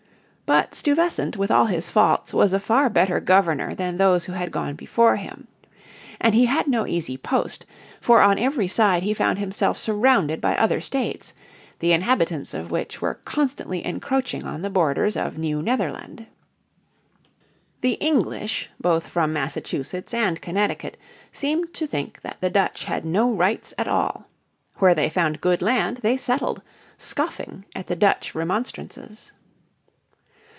[0.47, 4.51] But Stuyvesant with all his faults was a far better Governor than those who had
[4.51, 5.47] gone before him.
[6.19, 7.65] And he had no easy post,
[8.01, 11.33] for on every side he found himself surrounded by other States,
[11.79, 16.27] the inhabitants of which were constantly encroaching on the borders of New Netherland.
[17.79, 20.97] The English, both from Massachusetts and Connecticut,
[21.31, 24.27] seemed to think that the Dutch had no rights at all.
[24.79, 26.61] Where they found good land they settled,
[26.97, 29.31] scoffing at the Dutch remonstrances.